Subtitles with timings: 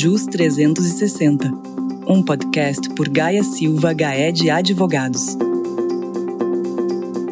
[0.00, 1.50] JUS 360,
[2.06, 5.36] um podcast por Gaia Silva Gaed Advogados.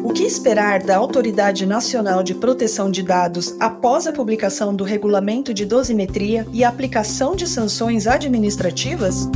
[0.03, 5.53] O que esperar da Autoridade Nacional de Proteção de Dados após a publicação do Regulamento
[5.53, 9.29] de Dosimetria e aplicação de sanções administrativas?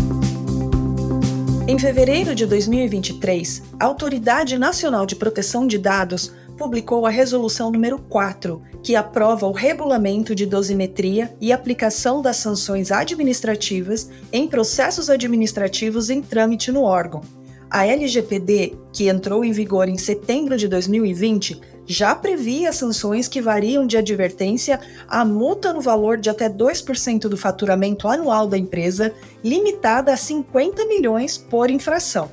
[1.70, 7.98] Em fevereiro de 2023, a Autoridade Nacional de Proteção de Dados publicou a Resolução número
[7.98, 16.12] 4, que aprova o regulamento de dosimetria e aplicação das sanções administrativas em processos administrativos
[16.12, 17.22] em trâmite no órgão.
[17.68, 23.88] A LGPD, que entrou em vigor em setembro de 2020, já previa sanções que variam
[23.88, 29.12] de advertência a multa no valor de até 2% do faturamento anual da empresa,
[29.44, 32.30] limitada a 50 milhões por infração.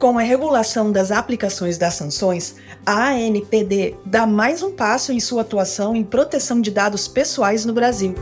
[0.00, 5.42] Com a regulação das aplicações das sanções, a ANPD dá mais um passo em sua
[5.42, 8.14] atuação em proteção de dados pessoais no Brasil.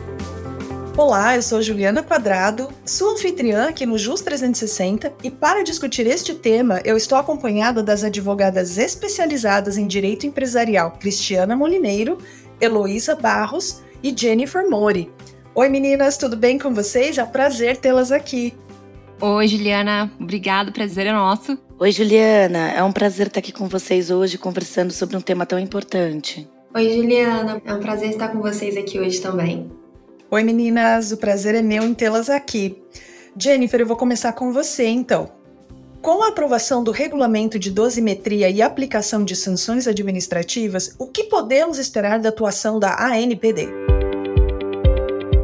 [0.96, 6.34] Olá, eu sou Juliana Quadrado, sua anfitriã aqui no JUS 360 e para discutir este
[6.34, 12.19] tema eu estou acompanhada das advogadas especializadas em direito empresarial Cristiana Molineiro,
[12.61, 15.12] Heloísa Barros e Jennifer Mori.
[15.55, 17.17] Oi meninas, tudo bem com vocês?
[17.19, 18.52] É um prazer tê-las aqui.
[19.20, 20.11] Oi, Juliana.
[20.19, 21.67] Obrigado, prazer é nosso.
[21.80, 22.72] Oi, Juliana.
[22.72, 26.48] É um prazer estar aqui com vocês hoje conversando sobre um tema tão importante.
[26.74, 27.62] Oi, Juliana.
[27.64, 29.70] É um prazer estar com vocês aqui hoje também.
[30.28, 31.12] Oi, meninas.
[31.12, 32.82] O prazer é meu em tê-las aqui.
[33.40, 35.30] Jennifer, eu vou começar com você, então.
[36.02, 41.78] Com a aprovação do regulamento de dosimetria e aplicação de sanções administrativas, o que podemos
[41.78, 43.68] esperar da atuação da ANPD?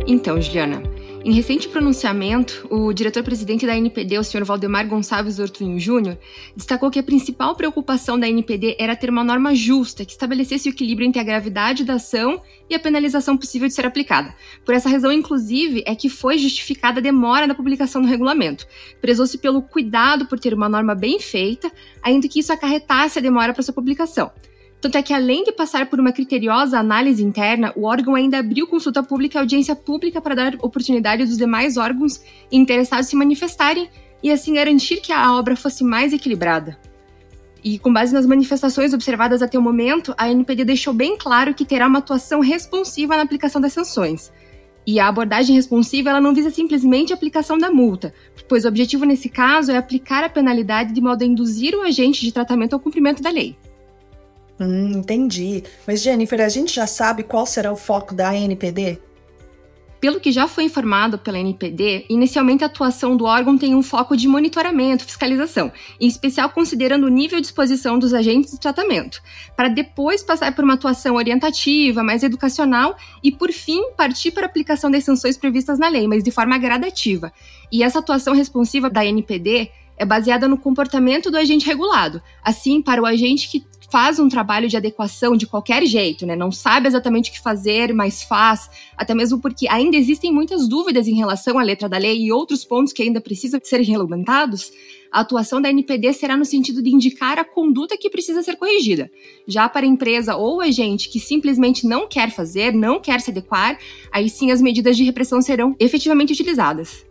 [0.05, 0.83] Então, Juliana,
[1.25, 4.45] em recente pronunciamento, o diretor-presidente da NPD, o Sr.
[4.45, 6.19] Valdemar Gonçalves Ortunho Júnior,
[6.55, 10.73] destacou que a principal preocupação da NPD era ter uma norma justa que estabelecesse o
[10.73, 14.35] equilíbrio entre a gravidade da ação e a penalização possível de ser aplicada.
[14.67, 18.67] Por essa razão, inclusive, é que foi justificada a demora na publicação do regulamento.
[19.01, 23.55] Prezou-se pelo cuidado por ter uma norma bem feita, ainda que isso acarretasse a demora
[23.55, 24.31] para sua publicação.
[24.85, 28.67] Tanto é que, além de passar por uma criteriosa análise interna, o órgão ainda abriu
[28.67, 32.21] consulta pública e audiência pública para dar oportunidade dos demais órgãos
[32.53, 33.89] interessados se manifestarem
[34.23, 36.79] e assim garantir que a obra fosse mais equilibrada.
[37.65, 41.65] E com base nas manifestações observadas até o momento, a NPD deixou bem claro que
[41.65, 44.31] terá uma atuação responsiva na aplicação das sanções.
[44.87, 48.13] E a abordagem responsiva ela não visa simplesmente a aplicação da multa,
[48.47, 52.21] pois o objetivo nesse caso é aplicar a penalidade de modo a induzir o agente
[52.21, 53.57] de tratamento ao cumprimento da lei.
[54.61, 55.65] Hum, entendi.
[55.87, 58.99] Mas, Jennifer, a gente já sabe qual será o foco da ANPD?
[60.05, 64.15] Pelo que já foi informado pela NPD, inicialmente a atuação do órgão tem um foco
[64.15, 69.23] de monitoramento, fiscalização, em especial considerando o nível de exposição dos agentes de tratamento,
[69.57, 74.47] para depois passar por uma atuação orientativa, mais educacional e, por fim, partir para a
[74.47, 77.33] aplicação das sanções previstas na lei, mas de forma gradativa.
[77.73, 82.21] E essa atuação responsiva da NPD é baseada no comportamento do agente regulado.
[82.43, 86.35] Assim, para o agente que faz um trabalho de adequação de qualquer jeito, né?
[86.35, 91.07] Não sabe exatamente o que fazer, mas faz, até mesmo porque ainda existem muitas dúvidas
[91.07, 94.73] em relação à letra da lei e outros pontos que ainda precisam ser regulamentados.
[95.13, 99.09] A atuação da NPD será no sentido de indicar a conduta que precisa ser corrigida.
[99.47, 103.79] Já para a empresa ou agente que simplesmente não quer fazer, não quer se adequar,
[104.11, 107.07] aí sim as medidas de repressão serão efetivamente utilizadas.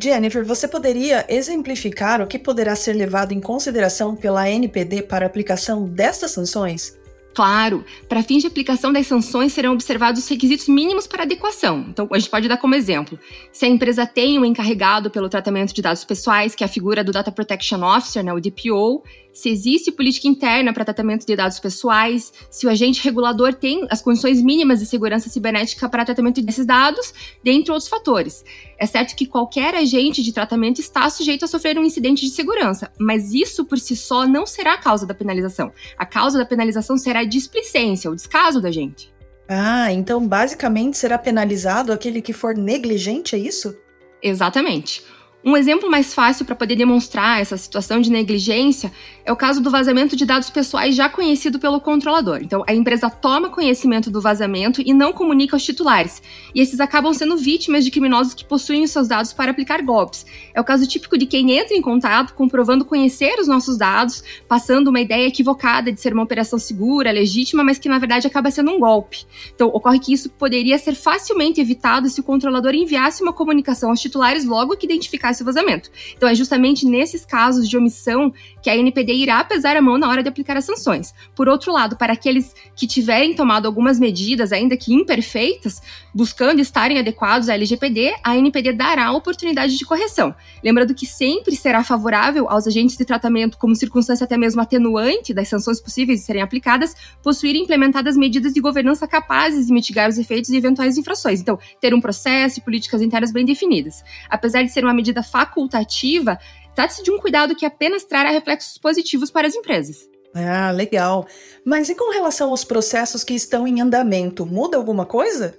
[0.00, 5.84] Jennifer, você poderia exemplificar o que poderá ser levado em consideração pela NPD para aplicação
[5.84, 6.98] destas sanções?
[7.34, 11.86] Claro, para fins de aplicação das sanções serão observados os requisitos mínimos para adequação.
[11.88, 13.18] Então, a gente pode dar como exemplo:
[13.50, 17.02] se a empresa tem um encarregado pelo tratamento de dados pessoais, que é a figura
[17.02, 21.58] do Data Protection Officer, né, o DPO, se existe política interna para tratamento de dados
[21.58, 26.66] pessoais, se o agente regulador tem as condições mínimas de segurança cibernética para tratamento desses
[26.66, 28.44] dados, dentre outros fatores.
[28.78, 32.92] É certo que qualquer agente de tratamento está sujeito a sofrer um incidente de segurança,
[32.98, 35.72] mas isso por si só não será a causa da penalização.
[35.96, 39.12] A causa da penalização será a displicência, o descaso da agente.
[39.48, 43.76] Ah, então basicamente será penalizado aquele que for negligente, é isso?
[44.22, 45.02] Exatamente.
[45.44, 48.92] Um exemplo mais fácil para poder demonstrar essa situação de negligência
[49.24, 52.38] é o caso do vazamento de dados pessoais já conhecido pelo controlador.
[52.42, 56.22] Então, a empresa toma conhecimento do vazamento e não comunica aos titulares.
[56.54, 60.24] E esses acabam sendo vítimas de criminosos que possuem os seus dados para aplicar golpes.
[60.54, 64.88] É o caso típico de quem entra em contato comprovando conhecer os nossos dados, passando
[64.88, 68.70] uma ideia equivocada de ser uma operação segura, legítima, mas que na verdade acaba sendo
[68.70, 69.26] um golpe.
[69.52, 74.00] Então, ocorre que isso poderia ser facilmente evitado se o controlador enviasse uma comunicação aos
[74.00, 75.90] titulares logo que identificasse esse vazamento.
[76.16, 80.08] Então, é justamente nesses casos de omissão que a NPD irá pesar a mão na
[80.08, 81.12] hora de aplicar as sanções.
[81.34, 85.82] Por outro lado, para aqueles que tiverem tomado algumas medidas, ainda que imperfeitas,
[86.14, 90.34] buscando estarem adequados à LGPD, a NPD dará a oportunidade de correção.
[90.62, 95.48] Lembrando que sempre será favorável aos agentes de tratamento, como circunstância até mesmo atenuante das
[95.48, 100.50] sanções possíveis de serem aplicadas, possuírem implementadas medidas de governança capazes de mitigar os efeitos
[100.50, 101.40] de eventuais infrações.
[101.40, 104.04] Então, ter um processo e políticas internas bem definidas.
[104.30, 106.38] Apesar de ser uma medida facultativa,
[106.74, 110.08] trata-se de um cuidado que apenas trará reflexos positivos para as empresas.
[110.34, 111.26] Ah, legal.
[111.64, 115.58] Mas e com relação aos processos que estão em andamento, muda alguma coisa?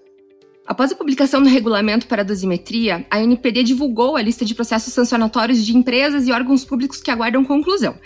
[0.65, 4.94] Após a publicação do regulamento para a dosimetria, a NPD divulgou a lista de processos
[4.94, 7.98] sancionatórios de empresas e órgãos públicos que aguardam conclusão.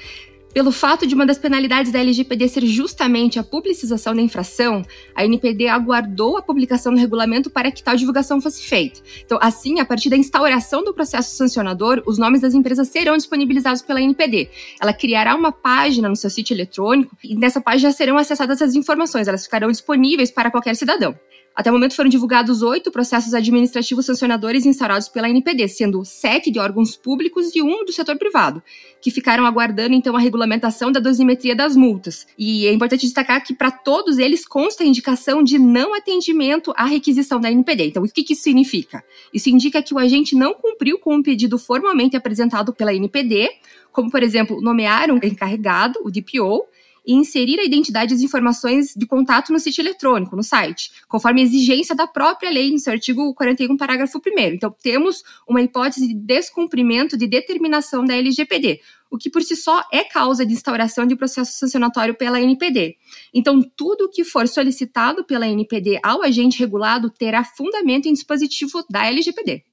[0.57, 4.81] Pelo fato de uma das penalidades da LGPD ser justamente a publicização da infração,
[5.13, 8.99] a NPD aguardou a publicação do regulamento para que tal divulgação fosse feita.
[9.23, 13.83] Então, assim, a partir da instauração do processo sancionador, os nomes das empresas serão disponibilizados
[13.83, 14.49] pela NPD.
[14.81, 19.27] Ela criará uma página no seu sítio eletrônico e nessa página serão acessadas as informações,
[19.27, 21.15] elas ficarão disponíveis para qualquer cidadão.
[21.57, 26.59] Até o momento foram divulgados oito processos administrativos sancionadores instaurados pela NPD, sendo sete de
[26.59, 28.61] órgãos públicos e um do setor privado,
[29.01, 32.27] que ficaram aguardando então a regulamentação da dosimetria das multas.
[32.37, 36.85] E é importante destacar que para todos eles consta a indicação de não atendimento à
[36.85, 37.87] requisição da NPD.
[37.87, 39.03] Então, o que, que isso significa?
[39.33, 43.49] Isso indica que o agente não cumpriu com o pedido formalmente apresentado pela NPD,
[43.91, 46.67] como, por exemplo, nomear um encarregado, o DPO,
[47.07, 51.41] e inserir a identidade e as informações de contato no sítio eletrônico, no site, conforme
[51.41, 54.39] a exigência da própria lei no seu artigo 41, parágrafo 1.
[54.53, 59.81] Então, temos uma hipótese de descumprimento de determinação da LGPD, o que por si só
[59.91, 62.97] é causa de instauração de processo sancionatório pela NPD.
[63.33, 68.83] Então, tudo o que for solicitado pela NPD ao agente regulado terá fundamento em dispositivo
[68.89, 69.63] da LGPD.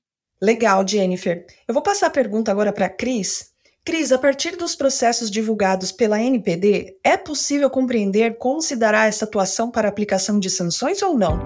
[0.41, 1.45] Legal, Jennifer.
[1.67, 3.54] Eu vou passar a pergunta agora para a Cris.
[3.87, 9.27] Cris, a partir dos processos divulgados pela NPD, é possível compreender como se dará essa
[9.27, 11.39] atuação para aplicação de sanções ou não?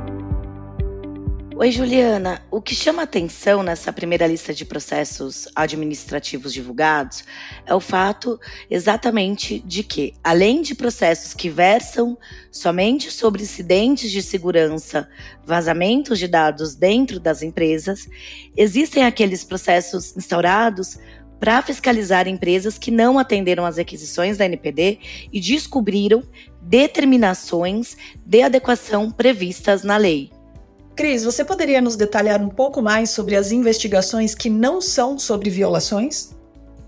[1.56, 2.40] Oi, Juliana.
[2.52, 7.24] O que chama atenção nessa primeira lista de processos administrativos divulgados
[7.66, 8.38] é o fato
[8.70, 12.16] exatamente de que, além de processos que versam
[12.52, 15.08] somente sobre incidentes de segurança,
[15.44, 18.08] vazamentos de dados dentro das empresas,
[18.56, 20.96] existem aqueles processos instaurados
[21.38, 24.98] para fiscalizar empresas que não atenderam às requisições da NPD
[25.32, 26.22] e descobriram
[26.60, 30.30] determinações de adequação previstas na lei.
[30.96, 35.48] Cris, você poderia nos detalhar um pouco mais sobre as investigações que não são sobre
[35.48, 36.36] violações?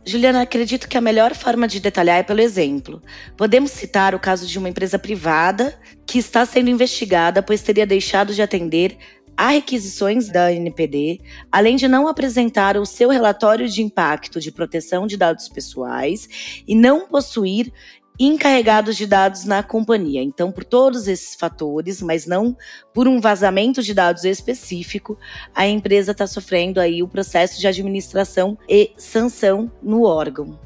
[0.04, 3.02] Juliana, acredito que a melhor forma de detalhar é pelo exemplo.
[3.36, 8.34] Podemos citar o caso de uma empresa privada que está sendo investigada pois teria deixado
[8.34, 8.96] de atender
[9.40, 11.18] a requisições da NPD,
[11.50, 16.74] além de não apresentar o seu relatório de impacto de proteção de dados pessoais e
[16.74, 17.72] não possuir
[18.18, 20.22] encarregados de dados na companhia.
[20.22, 22.54] Então, por todos esses fatores, mas não
[22.92, 25.18] por um vazamento de dados específico,
[25.54, 30.60] a empresa está sofrendo aí o processo de administração e sanção no órgão.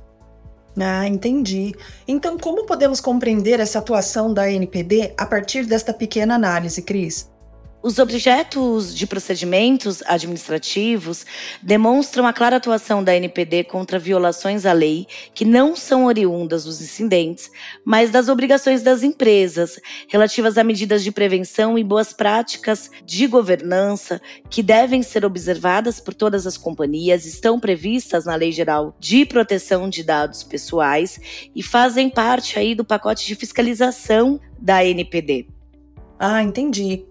[0.77, 1.77] Ah, entendi.
[2.09, 7.33] Então, como podemos compreender essa atuação da NPD a partir desta pequena análise, Cris?
[7.85, 11.27] Os objetos de procedimentos administrativos
[11.63, 16.81] demonstram a clara atuação da NPD contra violações à lei que não são oriundas dos
[16.81, 17.51] incidentes,
[17.85, 19.79] mas das obrigações das empresas
[20.09, 26.15] relativas a medidas de prevenção e boas práticas de governança que devem ser observadas por
[26.15, 31.21] todas as companhias, estão previstas na Lei Geral de Proteção de Dados Pessoais
[31.55, 35.49] e fazem parte aí do pacote de fiscalização da NPD.
[36.19, 37.05] Ah, entendi.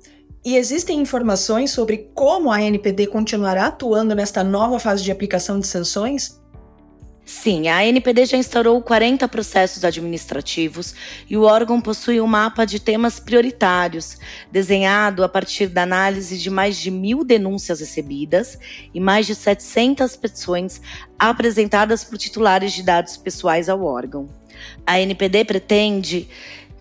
[0.45, 5.65] E existem informações sobre como a NPD continuará atuando nesta nova fase de aplicação de
[5.65, 6.41] sanções?
[7.25, 10.93] Sim, a NPD já instaurou 40 processos administrativos
[11.29, 14.17] e o órgão possui um mapa de temas prioritários,
[14.51, 18.59] desenhado a partir da análise de mais de mil denúncias recebidas
[18.93, 20.81] e mais de 700 petições
[21.17, 24.27] apresentadas por titulares de dados pessoais ao órgão.
[24.85, 26.27] A NPD pretende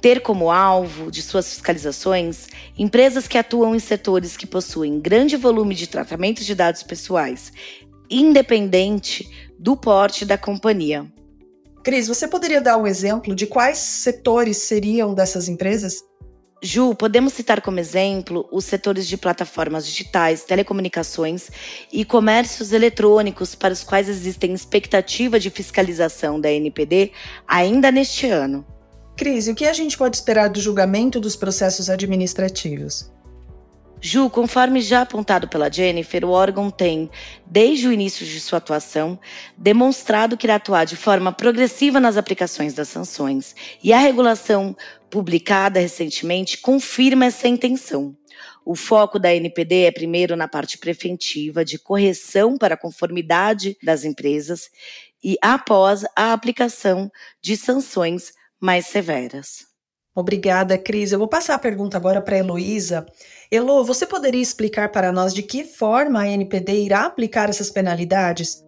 [0.02, 5.76] ter como alvo de suas fiscalizações empresas que atuam em setores que possuem grande volume
[5.76, 7.52] de tratamento de dados pessoais,
[8.10, 11.06] independente do porte da companhia.
[11.84, 16.02] Cris, você poderia dar um exemplo de quais setores seriam dessas empresas?
[16.60, 21.48] Ju, podemos citar como exemplo os setores de plataformas digitais, telecomunicações
[21.92, 27.12] e comércios eletrônicos, para os quais existem expectativa de fiscalização da NPD
[27.46, 28.64] ainda neste ano.
[29.16, 33.10] Cris, o que a gente pode esperar do julgamento dos processos administrativos?
[34.00, 37.08] Ju, conforme já apontado pela Jennifer, o órgão tem,
[37.46, 39.16] desde o início de sua atuação,
[39.56, 44.76] demonstrado que irá atuar de forma progressiva nas aplicações das sanções, e a regulação
[45.08, 48.16] publicada recentemente confirma essa intenção.
[48.64, 54.04] O foco da NPD é primeiro na parte preventiva, de correção para a conformidade das
[54.04, 54.68] empresas,
[55.22, 57.08] e após a aplicação
[57.40, 59.66] de sanções mais severas.
[60.14, 61.10] Obrigada, Cris.
[61.10, 63.04] Eu vou passar a pergunta agora para a Heloísa.
[63.50, 68.62] Elo, você poderia explicar para nós de que forma a NPD irá aplicar essas penalidades?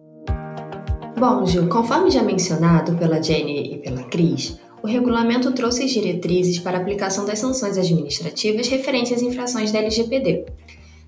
[1.17, 6.59] Bom, Gil, conforme já mencionado pela Jenny e pela Cris, o regulamento trouxe as diretrizes
[6.59, 10.45] para a aplicação das sanções administrativas referentes às infrações da LGPD.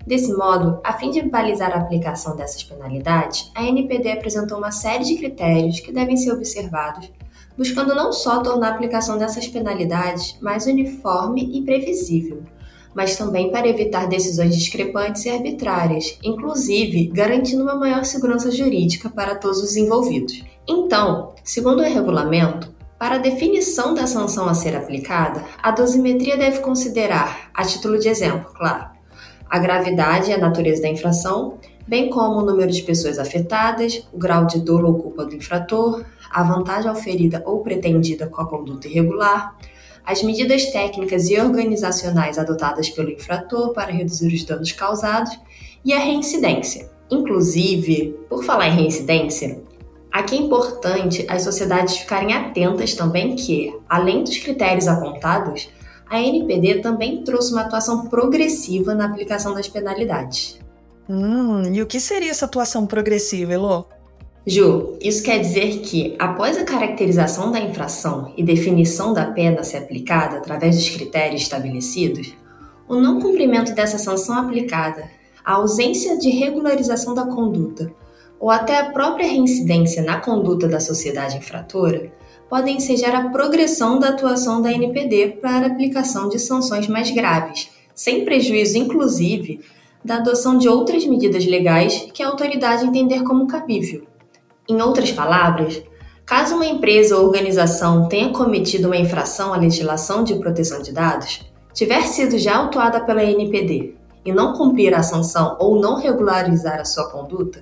[0.06, 5.04] Desse modo, a fim de balizar a aplicação dessas penalidades, a NPD apresentou uma série
[5.04, 7.12] de critérios que devem ser observados,
[7.58, 12.44] buscando não só tornar a aplicação dessas penalidades mais uniforme e previsível,
[12.94, 19.34] mas também para evitar decisões discrepantes e arbitrárias, inclusive garantindo uma maior segurança jurídica para
[19.34, 20.44] todos os envolvidos.
[20.68, 26.60] Então, segundo o regulamento, para a definição da sanção a ser aplicada, a dosimetria deve
[26.60, 28.90] considerar, a título de exemplo, claro,
[29.48, 31.58] a gravidade e a natureza da infração,
[31.88, 36.04] bem como o número de pessoas afetadas, o grau de dolo ou culpa do infrator,
[36.30, 39.56] a vantagem oferida ou pretendida com a conduta irregular,
[40.04, 45.38] as medidas técnicas e organizacionais adotadas pelo infrator para reduzir os danos causados
[45.82, 46.90] e a reincidência.
[47.10, 49.62] Inclusive, por falar em reincidência,
[50.12, 55.70] aqui é importante as sociedades ficarem atentas também que, além dos critérios apontados,
[56.06, 60.58] a NPD também trouxe uma atuação progressiva na aplicação das penalidades.
[61.08, 63.86] Hum, e o que seria essa atuação progressiva, Elo?
[64.46, 69.78] Ju, isso quer dizer que, após a caracterização da infração e definição da pena ser
[69.78, 72.34] aplicada através dos critérios estabelecidos,
[72.88, 75.10] o não cumprimento dessa sanção aplicada,
[75.44, 77.92] a ausência de regularização da conduta
[78.40, 82.12] ou até a própria reincidência na conduta da sociedade infratora
[82.48, 87.68] podem ensejar a progressão da atuação da NPD para a aplicação de sanções mais graves,
[87.94, 89.60] sem prejuízo, inclusive,
[90.04, 94.06] da adoção de outras medidas legais que a autoridade entender como cabível.
[94.68, 95.82] Em outras palavras,
[96.24, 101.40] caso uma empresa ou organização tenha cometido uma infração à legislação de proteção de dados,
[101.72, 106.84] tiver sido já autuada pela NPD e não cumprir a sanção ou não regularizar a
[106.84, 107.60] sua conduta,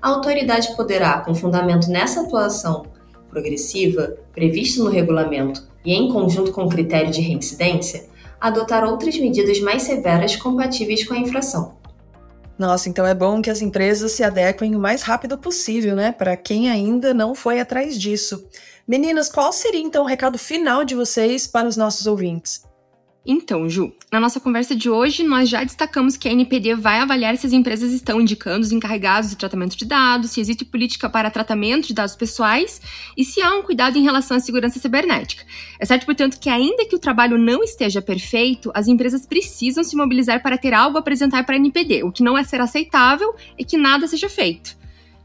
[0.00, 2.84] a autoridade poderá, com fundamento nessa atuação
[3.30, 8.04] progressiva prevista no regulamento e em conjunto com o critério de reincidência,
[8.42, 11.78] adotar outras medidas mais severas compatíveis com a infração.
[12.58, 16.10] Nossa, então é bom que as empresas se adequem o mais rápido possível, né?
[16.10, 18.44] Para quem ainda não foi atrás disso.
[18.86, 22.62] Meninas, qual seria então o recado final de vocês para os nossos ouvintes?
[23.24, 27.36] Então, Ju, na nossa conversa de hoje, nós já destacamos que a NPD vai avaliar
[27.36, 31.30] se as empresas estão indicando os encarregados de tratamento de dados, se existe política para
[31.30, 32.80] tratamento de dados pessoais
[33.16, 35.44] e se há um cuidado em relação à segurança cibernética.
[35.78, 39.94] É certo, portanto, que ainda que o trabalho não esteja perfeito, as empresas precisam se
[39.94, 42.02] mobilizar para ter algo a apresentar para a NPD.
[42.02, 44.81] O que não é ser aceitável é que nada seja feito.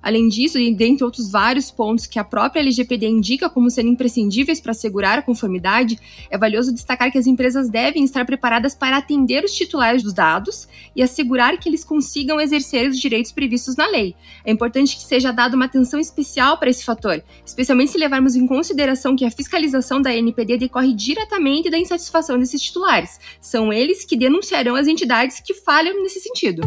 [0.07, 4.61] Além disso, e dentre outros vários pontos que a própria LGPD indica como sendo imprescindíveis
[4.61, 5.99] para assegurar a conformidade,
[6.29, 10.65] é valioso destacar que as empresas devem estar preparadas para atender os titulares dos dados
[10.95, 14.15] e assegurar que eles consigam exercer os direitos previstos na lei.
[14.45, 18.47] É importante que seja dada uma atenção especial para esse fator, especialmente se levarmos em
[18.47, 23.19] consideração que a fiscalização da NPD decorre diretamente da insatisfação desses titulares.
[23.41, 26.61] São eles que denunciarão as entidades que falham nesse sentido.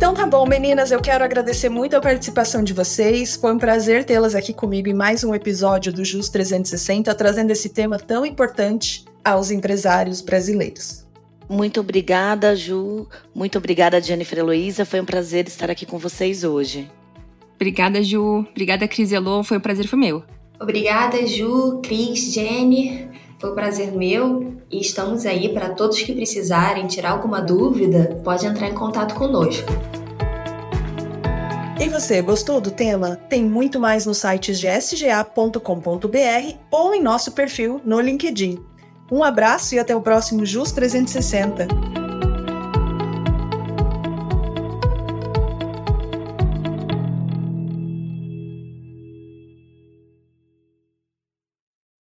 [0.00, 3.36] Então tá bom, meninas, eu quero agradecer muito a participação de vocês.
[3.36, 7.68] Foi um prazer tê-las aqui comigo em mais um episódio do Jus 360, trazendo esse
[7.68, 11.06] tema tão importante aos empresários brasileiros.
[11.46, 13.06] Muito obrigada, Ju.
[13.34, 14.86] Muito obrigada, Jennifer Heloísa.
[14.86, 16.90] Foi um prazer estar aqui com vocês hoje.
[17.56, 18.46] Obrigada, Ju.
[18.52, 19.44] Obrigada, Cris Elô.
[19.44, 20.22] Foi um prazer, foi meu.
[20.58, 23.06] Obrigada, Ju, Cris, Jenny.
[23.38, 28.46] Foi um prazer meu e estamos aí para todos que precisarem tirar alguma dúvida, pode
[28.46, 29.68] entrar em contato conosco.
[31.80, 33.16] E você, gostou do tema?
[33.28, 35.58] Tem muito mais nos sites de sga.com.br
[36.70, 38.62] ou em nosso perfil no LinkedIn.
[39.10, 41.99] Um abraço e até o próximo JUS 360.